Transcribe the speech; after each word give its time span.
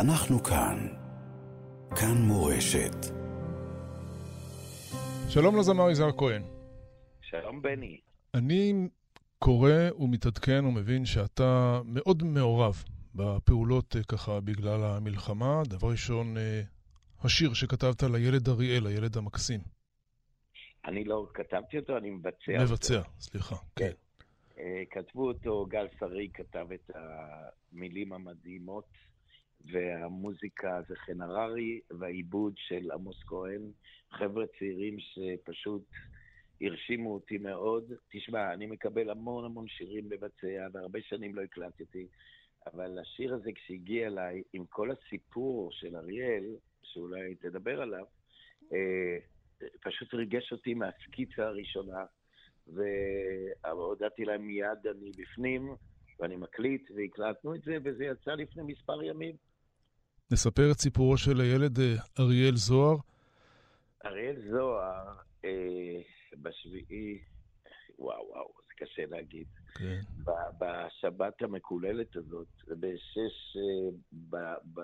אנחנו 0.00 0.42
כאן. 0.42 0.88
כאן 1.90 2.14
מורשת. 2.26 2.96
שלום 5.28 5.56
לזמר 5.58 5.90
יזהר 5.90 6.12
כהן. 6.18 6.42
שלום 7.22 7.62
בני. 7.62 8.00
אני 8.34 8.88
קורא 9.38 9.72
ומתעדכן 9.98 10.64
ומבין 10.64 11.04
שאתה 11.04 11.80
מאוד 11.84 12.22
מעורב 12.22 12.84
בפעולות 13.14 13.96
אה, 13.96 14.02
ככה 14.02 14.40
בגלל 14.40 14.80
המלחמה. 14.84 15.62
דבר 15.68 15.88
ראשון, 15.90 16.36
אה, 16.36 16.62
השיר 17.24 17.54
שכתבת 17.54 18.02
לילד 18.02 18.48
אריאל, 18.48 18.86
הילד 18.86 19.16
המקסים. 19.16 19.60
אני 20.84 21.04
לא 21.04 21.26
כתבתי 21.34 21.78
אותו, 21.78 21.96
אני 21.96 22.10
מבצע 22.10 22.52
מבצע, 22.62 22.98
אותו. 22.98 23.10
סליחה. 23.20 23.56
כן. 23.76 23.92
אה, 24.58 24.82
כתבו 24.90 25.28
אותו, 25.28 25.66
גל 25.66 25.86
שרי 26.00 26.28
כתב 26.34 26.66
את 26.74 26.90
המילים 26.94 28.12
המדהימות, 28.12 28.88
והמוזיקה 29.72 30.80
זה 30.88 30.96
חן 30.96 31.20
הררי, 31.20 31.80
והעיבוד 31.90 32.54
של 32.56 32.90
עמוס 32.90 33.22
כהן, 33.26 33.62
חבר'ה 34.10 34.44
צעירים 34.58 34.96
שפשוט 34.98 35.84
הרשימו 36.60 37.14
אותי 37.14 37.38
מאוד. 37.38 37.92
תשמע, 38.10 38.52
אני 38.52 38.66
מקבל 38.66 39.10
המון 39.10 39.44
המון 39.44 39.68
שירים 39.68 40.10
לבצע, 40.10 40.66
והרבה 40.72 40.98
שנים 41.02 41.34
לא 41.34 41.42
הקלטתי, 41.42 42.06
אבל 42.66 42.98
השיר 42.98 43.34
הזה 43.34 43.50
כשהגיע 43.54 44.06
אליי, 44.06 44.42
עם 44.52 44.64
כל 44.66 44.90
הסיפור 44.90 45.72
של 45.72 45.96
אריאל, 45.96 46.44
שאולי 46.82 47.34
תדבר 47.34 47.82
עליו, 47.82 48.04
אה, 48.72 49.18
פשוט 49.80 50.14
ריגש 50.14 50.52
אותי 50.52 50.74
מהסקיצה 50.74 51.46
הראשונה, 51.46 52.04
והודעתי 52.66 54.24
להם 54.24 54.46
מיד, 54.46 54.86
אני 54.90 55.10
בפנים, 55.18 55.74
ואני 56.20 56.36
מקליט, 56.36 56.90
והקלטנו 56.90 57.54
את 57.54 57.62
זה, 57.62 57.76
וזה 57.84 58.04
יצא 58.04 58.30
לפני 58.30 58.62
מספר 58.62 59.02
ימים. 59.02 59.36
נספר 60.32 60.70
את 60.72 60.78
סיפורו 60.78 61.16
של 61.16 61.40
הילד 61.40 61.78
אה, 61.80 61.94
אריאל 62.20 62.56
זוהר. 62.56 62.96
אריאל 64.04 64.36
זוהר, 64.50 65.14
אה, 65.44 66.00
בשביעי, 66.42 67.18
וואו, 67.98 68.28
וואו, 68.28 68.52
זה 68.68 68.74
קשה 68.76 69.06
להגיד. 69.06 69.46
כן. 69.74 70.00
ב- 70.24 70.64
בשבת 70.64 71.42
המקוללת 71.42 72.16
הזאת, 72.16 72.48
בשש 72.68 73.56
אה, 73.56 73.90
ב- 74.30 74.80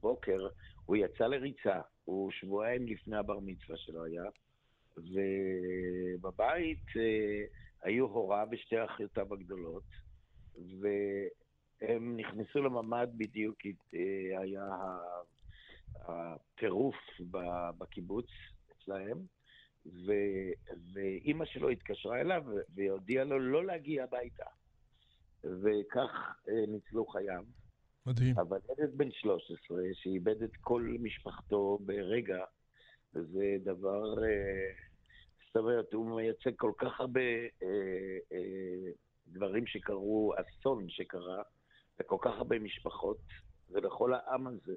בבוקר, 0.00 0.48
הוא 0.86 0.96
יצא 0.96 1.26
לריצה. 1.26 1.80
הוא 2.04 2.30
שבועיים 2.30 2.86
לפני 2.86 3.16
הבר 3.16 3.38
מצווה 3.40 3.76
שלו 3.78 4.04
היה, 4.04 4.24
ובבית 4.96 6.86
אה, 6.96 7.44
היו 7.82 8.06
הוריו 8.06 8.46
ושתי 8.52 8.84
אחיותיו 8.84 9.34
הגדולות, 9.34 9.84
והם 11.82 12.16
נכנסו 12.16 12.58
לממ"ד 12.62 13.08
בדיוק, 13.16 13.58
אה, 13.94 14.40
היה 14.40 14.68
הטירוף 15.94 16.96
בקיבוץ 17.78 18.26
אצלהם. 18.72 19.18
ו- 19.86 20.72
ואימא 20.92 21.44
שלו 21.44 21.68
התקשרה 21.68 22.20
אליו 22.20 22.42
והודיעה 22.74 23.24
לו 23.24 23.38
לא 23.38 23.66
להגיע 23.66 24.04
הביתה. 24.04 24.44
וכך 25.44 26.10
אה, 26.48 26.66
ניצלו 26.68 27.06
חייו. 27.06 27.44
מדהים. 28.06 28.38
אבל 28.38 28.58
ילד 28.78 28.90
בן 28.96 29.10
13 29.10 29.78
שאיבד 29.92 30.42
את 30.42 30.56
כל 30.60 30.96
משפחתו 31.00 31.78
ברגע, 31.80 32.44
זה 33.12 33.56
דבר... 33.64 34.24
אה, 34.24 34.72
זאת 35.46 35.56
אומרת, 35.56 35.92
הוא 35.92 36.16
מייצג 36.16 36.56
כל 36.56 36.72
כך 36.78 37.00
הרבה 37.00 37.20
אה, 37.62 38.18
אה, 38.32 38.90
דברים 39.26 39.66
שקרו, 39.66 40.34
אסון 40.36 40.88
שקרה, 40.88 41.42
וכל 42.02 42.16
כך 42.20 42.30
הרבה 42.36 42.58
משפחות, 42.58 43.18
ולכל 43.70 44.12
העם 44.14 44.46
הזה. 44.46 44.74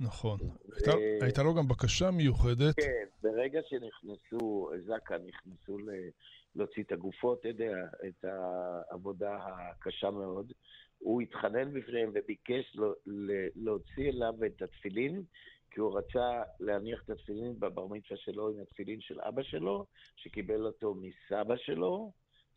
נכון. 0.00 0.38
ו- 0.42 0.74
הייתה- 0.76 1.24
הייתה 1.24 1.42
לו 1.42 1.54
גם 1.54 1.68
בקשה 1.68 2.10
מיוחדת. 2.10 2.74
כן, 2.76 3.04
ברגע 3.22 3.60
שנכנסו, 3.68 4.70
זק"א 4.86 5.16
נכנסו 5.26 5.78
ל- 5.78 6.08
להוציא 6.56 6.82
את 6.82 6.92
הגופות, 6.92 7.40
אתה 7.40 7.48
יודע, 7.48 7.74
את 8.08 8.24
העבודה 8.24 9.38
הקשה 9.46 10.10
מאוד, 10.10 10.52
הוא 10.98 11.20
התחנן 11.22 11.72
בפניהם 11.72 12.10
וביקש 12.14 12.72
לו- 12.76 12.94
ל- 13.06 13.46
להוציא 13.56 14.08
אליו 14.10 14.34
את 14.46 14.62
התפילין, 14.62 15.22
כי 15.70 15.80
הוא 15.80 15.98
רצה 15.98 16.42
להניח 16.60 17.02
את 17.04 17.10
התפילין 17.10 17.54
בבר 17.60 17.86
מצווה 17.86 18.16
שלו 18.16 18.48
עם 18.48 18.60
התפילין 18.62 19.00
של 19.00 19.20
אבא 19.20 19.42
שלו, 19.42 19.86
שקיבל 20.16 20.66
אותו 20.66 20.94
מסבא 20.94 21.56
שלו. 21.56 22.12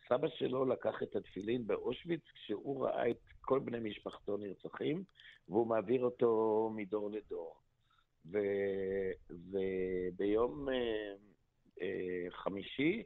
סבא 0.10 0.28
שלו 0.28 0.66
לקח 0.66 1.04
את 1.04 1.16
התפילין 1.16 1.68
באושוויץ 1.68 2.22
כשהוא 2.34 2.86
ראה 2.86 3.10
את 3.10 3.18
כל 3.48 3.60
בני 3.60 3.80
משפחתו 3.80 4.38
נרצחים, 4.38 5.04
והוא 5.50 5.68
מעביר 5.68 6.04
אותו 6.04 6.72
מדור 6.76 7.10
לדור. 7.12 7.56
ו... 8.32 8.38
וביום 9.30 10.70
אה, 10.70 11.14
אה, 11.82 12.32
חמישי 12.32 13.04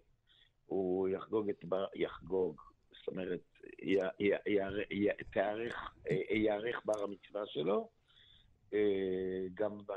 הוא 0.66 1.10
יחגוג 1.10 1.50
את 1.50 1.66
בר... 1.66 1.86
יחגוג, 1.96 2.62
זאת 3.00 3.08
אומרת, 3.08 3.42
י... 3.82 3.98
י... 4.20 4.32
י... 4.48 4.60
י... 4.92 5.08
תארך, 5.34 5.94
אה, 6.12 6.72
בר 6.86 7.04
המצווה 7.04 7.42
שלו, 7.46 7.90
אה, 8.74 9.46
גם 9.54 9.78
ב... 9.78 9.92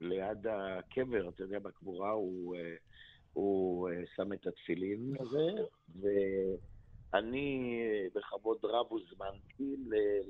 ליד 0.00 0.46
הקבר, 0.46 1.28
אתה 1.28 1.42
יודע, 1.42 1.58
בקבורה 1.58 2.10
הוא, 2.10 2.56
אה, 2.56 2.74
הוא 3.32 3.90
אה, 3.90 4.02
שם 4.16 4.32
את 4.32 4.46
התפילין 4.46 5.14
הזה, 5.20 5.62
ואני 6.00 6.56
אה, 7.14 8.06
בכבוד 8.14 8.58
רב 8.64 8.86
הוזמנתי 8.88 9.76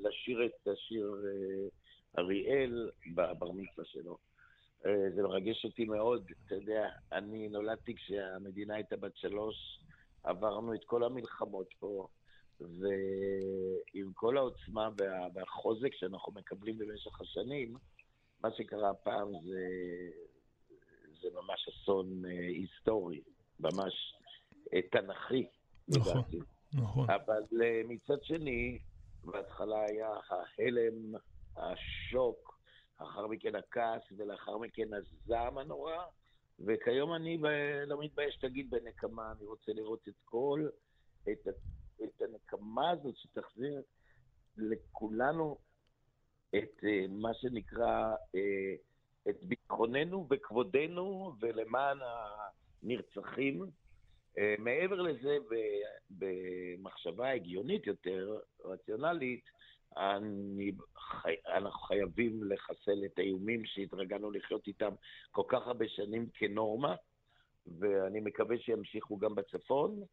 לשיר 0.03 0.45
את 0.45 0.67
השיר 0.67 1.15
אה, 1.25 1.67
אריאל 2.23 2.91
בבר 3.13 3.51
מצווה 3.51 3.85
שלו. 3.85 4.17
אה, 4.85 5.09
זה 5.15 5.23
מרגש 5.23 5.65
אותי 5.65 5.85
מאוד, 5.85 6.31
אתה 6.45 6.55
יודע, 6.55 6.89
אני 7.11 7.49
נולדתי 7.49 7.95
כשהמדינה 7.95 8.75
הייתה 8.75 8.97
בת 8.97 9.17
שלוש, 9.17 9.55
עברנו 10.23 10.73
את 10.73 10.85
כל 10.85 11.03
המלחמות 11.03 11.67
פה, 11.79 12.07
ועם 12.59 14.13
כל 14.13 14.37
העוצמה 14.37 14.89
וה- 14.97 15.27
והחוזק 15.33 15.93
שאנחנו 15.93 16.33
מקבלים 16.33 16.77
במשך 16.77 17.21
השנים, 17.21 17.75
מה 18.43 18.49
שקרה 18.51 18.89
הפעם 18.89 19.27
זה, 19.45 19.67
זה 21.21 21.27
ממש 21.33 21.69
אסון 21.69 22.25
היסטורי, 22.25 23.21
ממש 23.59 23.93
תנכי, 24.91 25.47
נכון. 25.87 26.17
לדעתי. 26.17 26.39
נכון. 26.73 27.09
אבל 27.09 27.43
אה, 27.63 27.81
מצד 27.87 28.23
שני, 28.23 28.79
בהתחלה 29.23 29.85
היה 29.89 30.09
ההלם, 30.29 31.15
השוק, 31.57 32.59
לאחר 33.01 33.27
מכן 33.27 33.55
הכעס, 33.55 34.01
ולאחר 34.17 34.57
מכן 34.57 34.89
הזעם 34.93 35.57
הנורא, 35.57 36.03
וכיום 36.59 37.13
אני 37.13 37.37
ב- 37.37 37.83
לא 37.87 37.99
מתבייש 37.99 38.39
להגיד 38.43 38.69
בנקמה, 38.69 39.31
אני 39.31 39.45
רוצה 39.45 39.73
לראות 39.73 40.07
את 40.07 40.13
כל, 40.25 40.67
את, 41.23 41.47
את 42.03 42.21
הנקמה 42.21 42.89
הזאת 42.89 43.17
שתחזיר 43.17 43.81
לכולנו 44.57 45.57
את 46.55 46.83
אה, 46.83 47.05
מה 47.09 47.33
שנקרא, 47.33 48.15
אה, 48.35 48.75
את 49.29 49.43
ביטחוננו 49.43 50.27
וכבודנו 50.29 51.33
ולמען 51.39 51.97
הנרצחים. 52.83 53.65
אה, 54.37 54.55
מעבר 54.59 55.01
לזה, 55.01 55.37
במחשבה 56.09 57.31
הגיונית 57.31 57.87
יותר, 57.87 58.37
רציונלית, 58.65 59.43
אני, 59.97 60.71
חי, 60.97 61.35
אנחנו 61.47 61.79
חייבים 61.79 62.43
לחסל 62.43 63.05
את 63.05 63.19
האיומים 63.19 63.65
שהתרגלנו 63.65 64.31
לחיות 64.31 64.67
איתם 64.67 64.93
כל 65.31 65.43
כך 65.47 65.67
הרבה 65.67 65.87
שנים 65.87 66.29
כנורמה, 66.33 66.95
ואני 67.79 68.19
מקווה 68.19 68.57
שימשיכו 68.59 69.17
גם 69.17 69.35
בצפון, 69.35 70.03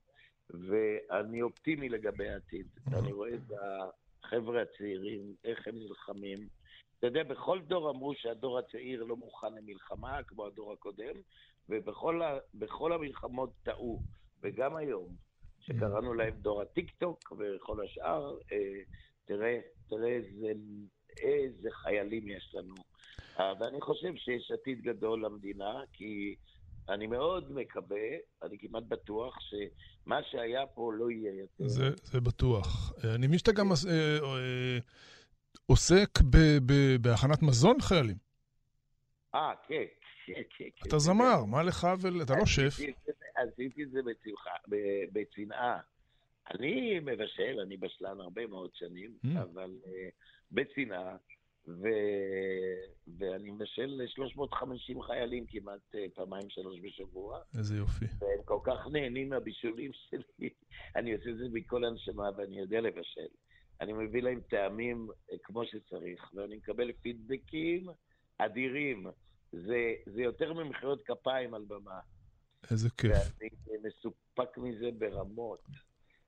ואני 0.51 1.43
אופטימי 1.43 1.89
לגבי 1.89 2.29
העתיד. 2.29 2.67
אני 2.93 3.13
רואה 3.13 3.35
את 3.35 3.53
החבר'ה 4.23 4.63
הצעירים, 4.63 5.35
איך 5.45 5.69
הם 5.69 5.75
נלחמים. 5.77 6.49
אתה 6.99 7.07
יודע, 7.07 7.23
בכל 7.23 7.61
דור 7.61 7.91
אמרו 7.91 8.15
שהדור 8.15 8.59
הצעיר 8.59 9.05
לא 9.05 9.17
מוכן 9.17 9.55
למלחמה, 9.55 10.23
כמו 10.23 10.47
הדור 10.47 10.73
הקודם, 10.73 11.15
ובכל 11.69 12.23
ה, 12.23 12.39
המלחמות 12.95 13.51
טעו. 13.63 14.03
וגם 14.43 14.77
היום, 14.77 15.09
שקראנו 15.61 16.15
להם 16.15 16.35
דור 16.41 16.63
הטיק-טוק 16.63 17.33
וכל 17.33 17.85
השאר, 17.85 18.37
אה, 18.53 18.81
תראה, 19.25 19.59
תראה 19.89 20.09
איזה, 20.09 20.53
איזה 21.21 21.69
חיילים 21.71 22.29
יש 22.29 22.55
לנו. 22.55 22.75
אה, 23.41 23.53
ואני 23.61 23.81
חושב 23.81 24.17
שיש 24.17 24.51
עתיד 24.51 24.83
גדול 24.83 25.25
למדינה, 25.25 25.81
כי 25.93 26.37
אני 26.89 27.07
מאוד 27.07 27.53
מקווה, 27.53 28.07
אני 28.43 28.59
כמעט 28.59 28.83
בטוח, 28.89 29.39
שמה 29.41 30.23
שהיה 30.31 30.67
פה 30.67 30.93
לא 30.93 31.11
יהיה 31.11 31.33
יותר. 31.41 31.69
זה, 31.69 31.91
זה 32.05 32.21
בטוח. 32.21 32.93
אה, 33.05 33.15
אני 33.15 33.27
מבין 33.27 33.39
שאתה 33.39 33.53
גם 33.53 33.73
אה, 33.73 34.19
אה, 34.23 34.79
עוסק 35.67 36.09
בהכנת 37.01 37.43
מזון 37.43 37.77
לחיילים. 37.79 38.17
אה, 39.35 39.53
כן, 39.69 39.83
כן, 40.27 40.33
כן. 40.59 40.65
כן. 40.77 40.89
אתה 40.89 40.99
זמר, 40.99 41.45
מה 41.45 41.63
לך 41.63 41.87
ול... 42.01 42.23
אתה 42.23 42.35
לא 42.37 42.47
שף. 42.47 42.77
עשיתי 43.37 43.83
את 43.83 43.91
זה- 43.91 44.01
בצנעה. 45.13 45.79
אני 46.55 47.01
מבשל, 47.01 47.61
אני 47.63 47.77
בשלן 47.77 48.21
הרבה 48.21 48.47
מאוד 48.47 48.71
שנים, 48.75 49.11
Mm. 49.25 49.29
אבל 49.43 49.71
uh, 49.85 49.89
בצנעה. 50.53 51.17
ואני 53.19 53.51
מבשל 53.51 53.87
ל-350 53.87 55.03
חיילים 55.07 55.47
כמעט 55.49 55.95
אה, 55.95 56.05
פעמיים 56.15 56.51
שלוש 56.51 56.79
בשבוע. 56.83 57.39
איזה 57.59 57.77
יופי. 57.77 58.05
והם 58.19 58.39
כל 58.45 58.59
כך 58.65 58.87
נהנים 58.93 59.29
מהבישולים 59.29 59.91
שלי. 59.93 60.49
אני 60.97 61.15
עושה 61.15 61.31
את 61.31 61.37
זה 61.37 61.45
מכל 61.53 61.85
הנשמה 61.85 62.29
ואני 62.39 62.61
יודע 62.61 62.81
לבשל. 62.81 63.27
אני 63.81 63.93
מביא 63.93 64.23
להם 64.23 64.41
טעמים 64.41 65.09
אה, 65.33 65.37
כמו 65.43 65.65
שצריך, 65.67 66.35
ואני 66.35 66.57
מקבל 66.57 66.93
פידבקים 67.03 67.87
אדירים. 68.39 69.07
זה, 69.53 69.95
זה 70.07 70.23
יותר 70.23 70.53
ממחיאות 70.53 71.03
כפיים 71.07 71.55
על 71.55 71.65
במה. 71.69 71.99
איזה 72.71 72.91
כיף. 72.91 73.13
ואני 73.13 73.79
מסופק 73.83 74.59
מזה 74.59 74.91
ברמות. 74.99 75.63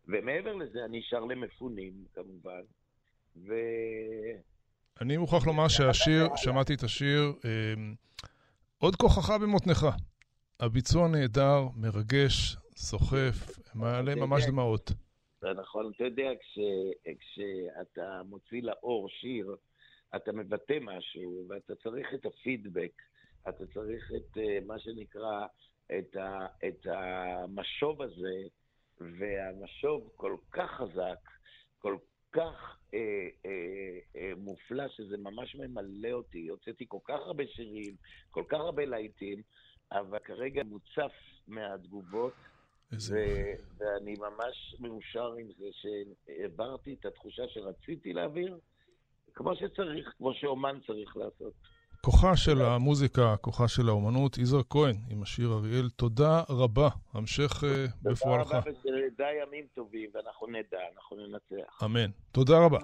ומעבר 0.07 0.55
לזה, 0.55 0.85
אני 0.85 1.03
שר 1.03 1.21
למפונים, 1.21 2.05
כמובן. 2.15 2.63
ו... 3.37 3.55
אני 5.01 5.17
מוכרח 5.17 5.47
לומר 5.47 5.69
שהשיר, 5.69 6.29
שמעתי 6.37 6.75
את 6.75 6.83
השיר, 6.83 7.33
אמ, 7.45 7.95
עוד 8.79 8.97
כוחך 8.97 9.31
במותניך. 9.31 9.87
הביצוע 10.61 11.09
נהדר, 11.09 11.69
מרגש, 11.77 12.57
סוחף, 12.77 13.59
מעלה 13.75 14.15
ממש 14.15 14.45
דמעות. 14.47 14.93
זה 15.41 15.53
נכון, 15.53 15.93
אתה 15.97 16.05
יודע, 16.05 16.31
כש, 16.41 16.59
כשאתה 17.21 18.23
מוציא 18.25 18.63
לאור 18.63 19.09
שיר, 19.09 19.57
אתה 20.17 20.33
מבטא 20.33 20.79
משהו, 20.81 21.47
ואתה 21.49 21.75
צריך 21.75 22.15
את 22.15 22.27
הפידבק, 22.27 23.03
אתה 23.49 23.67
צריך 23.67 24.13
את 24.17 24.39
אה, 24.39 24.59
מה 24.67 24.79
שנקרא, 24.79 25.47
את, 25.99 26.17
ה, 26.17 26.47
את 26.69 26.87
המשוב 26.87 28.03
הזה, 28.03 28.43
והמשוב 29.01 30.11
כל 30.17 30.37
כך 30.51 30.71
חזק, 30.71 31.19
כל 31.79 31.97
כך 32.33 32.79
אה, 32.95 33.29
אה, 33.47 33.99
אה, 34.17 34.33
מופלא, 34.37 34.89
שזה 34.89 35.17
ממש 35.19 35.55
ממלא 35.55 36.13
אותי. 36.13 36.49
הוצאתי 36.49 36.85
כל 36.89 36.99
כך 37.05 37.19
הרבה 37.21 37.47
שירים, 37.47 37.95
כל 38.31 38.45
כך 38.49 38.59
הרבה 38.59 38.85
להיטים, 38.85 39.43
אבל 39.93 40.19
כרגע 40.19 40.63
מוצף 40.63 41.13
מהתגובות. 41.49 42.35
ו- 42.93 43.53
ואני 43.79 44.15
ממש 44.19 44.77
מאושר 44.81 45.33
עם 45.41 45.47
זה 45.59 45.67
שהעברתי 45.73 46.97
את 47.01 47.07
התחושה 47.07 47.43
שרציתי 47.49 48.13
להעביר, 48.13 48.59
כמו 49.35 49.57
שצריך, 49.57 50.13
כמו 50.19 50.35
שאומן 50.35 50.79
צריך 50.87 51.17
לעשות. 51.17 51.53
כוחה 52.01 52.37
של 52.37 52.63
המוזיקה, 52.63 53.37
כוחה 53.41 53.69
של 53.69 53.89
האומנות, 53.89 54.39
יזהר 54.39 54.61
כהן 54.71 54.97
עם 55.11 55.23
השיר 55.23 55.49
אריאל, 55.53 55.89
תודה 55.97 56.43
רבה, 56.51 56.89
המשך 57.13 57.65
בפועלך. 58.03 58.49
תודה 58.49 58.59
רבה, 58.59 58.71
ושנדע 58.71 59.27
ימים 59.43 59.65
טובים, 59.75 60.11
ואנחנו 60.15 60.47
נדע, 60.47 60.79
אנחנו 60.97 61.17
ננצח. 61.17 61.83
אמן. 61.85 62.11
תודה 62.33 62.59
רבה. 62.65 62.79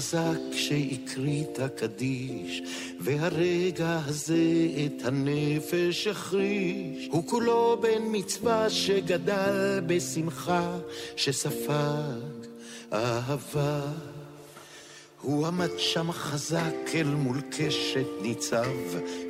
חזק 0.00 0.38
כשהקריא 0.52 1.44
את 1.44 1.58
הקדיש, 1.58 2.62
והרגע 3.00 4.00
הזה 4.06 4.68
את 4.86 5.04
הנפש 5.06 6.06
החריש. 6.06 7.08
הוא 7.10 7.26
כולו 7.26 7.78
בן 7.80 8.02
מצווה 8.12 8.70
שגדל 8.70 9.80
בשמחה, 9.86 10.76
שספג 11.16 12.46
אהבה. 12.92 13.80
הוא 15.22 15.46
עמד 15.46 15.78
שם 15.78 16.12
חזק 16.12 16.94
אל 16.94 17.06
מול 17.06 17.40
קשת 17.50 18.06
ניצב, 18.22 18.64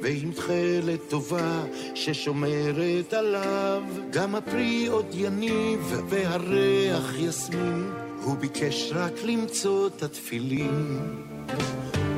ועם 0.03 0.33
תכלת 0.33 1.01
טובה 1.09 1.65
ששומרת 1.95 3.13
עליו. 3.13 3.83
גם 4.11 4.35
הפרי 4.35 4.87
עוד 4.87 5.07
יניב 5.15 6.03
והריח 6.09 7.15
יסמין. 7.19 8.10
הוא 8.23 8.37
ביקש 8.37 8.93
רק 8.95 9.13
למצוא 9.25 9.87
את 9.87 10.03
התפילין. 10.03 10.99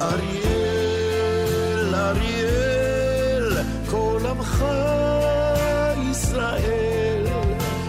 אריאל, 0.02 1.94
אריאל, 1.94 3.52
כל 3.90 4.20
עמך 4.30 4.64
ישראל, 6.10 7.26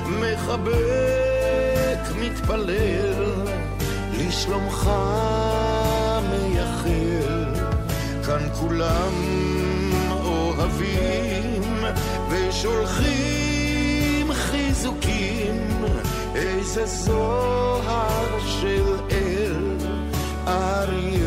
מחבק, 0.10 0.74
מתפלל, 2.19 3.24
לשלומך 4.19 4.89
מייחל. 6.30 7.54
כאן 8.25 8.48
כולם 8.59 9.13
אוהבים 10.25 11.63
ושולחים 12.30 14.33
חיזוקים. 14.33 15.73
איזה 16.35 16.85
זוהר 16.85 18.39
של 18.47 18.83
אל 19.12 19.77
אריאל. 20.47 21.24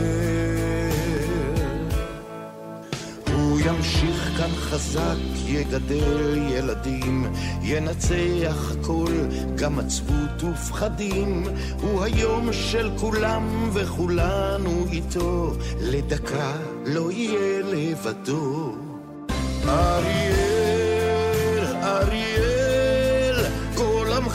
הוא 3.34 3.60
ימשיך 3.64 4.30
כאן 4.38 4.50
חזק, 4.56 5.16
יגדל 5.46 6.38
ילדים, 6.50 7.32
ינצח 7.62 8.72
הכל, 8.72 9.12
גם 9.54 9.78
עצבות 9.78 10.42
ופחדים. 10.42 11.44
הוא 11.80 12.02
היום 12.02 12.52
של 12.52 12.90
כולם 12.98 13.70
וכולנו 13.72 14.86
איתו, 14.92 15.52
לדקה 15.80 16.52
לא 16.86 17.10
יהיה 17.12 17.62
לבדו. 17.62 18.74
אריאל, 19.68 20.65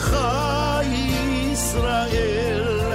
עמך 0.02 0.16
ישראל 1.52 2.92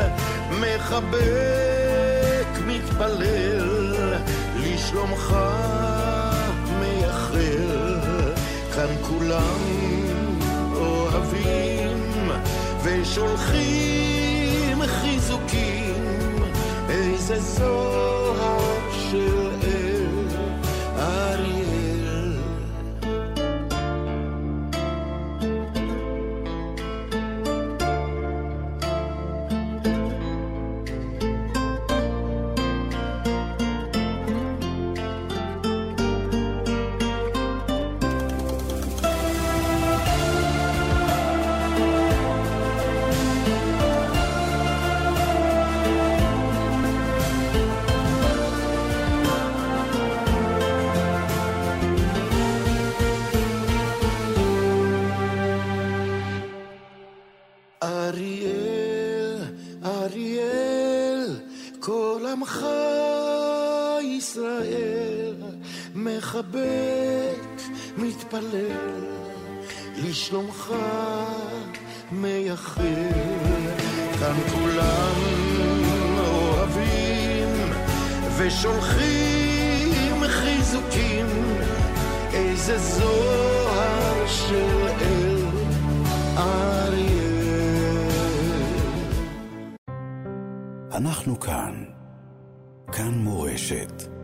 מחבק, 0.50 2.48
מתפלל, 2.66 4.14
לשלומך 4.56 5.36
מייחל. 6.80 8.34
כאן 8.76 8.96
כולם 9.02 9.62
אוהבים 10.76 12.32
ושולחים 12.84 13.26
חיזוקים, 14.86 16.44
איזה 16.90 17.40
זוהר 17.40 18.07
כל 61.88 62.22
עמך 62.32 62.66
ישראל 64.04 65.36
מחבק, 65.96 67.62
מתפלל, 67.98 69.06
לשלומך 69.98 70.74
מייחל. 72.12 72.82
כאן 74.20 74.36
כולם 74.54 75.16
אוהבים 76.20 77.50
ושולחים 78.38 80.24
חיזוקים, 80.28 81.26
איזה 82.34 82.78
זוהר 82.78 83.17
אנחנו 90.98 91.40
כאן. 91.40 91.84
כאן 92.92 93.12
מורשת. 93.12 94.17